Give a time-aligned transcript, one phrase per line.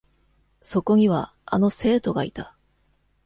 [0.63, 2.55] そこには、あの生徒がいた。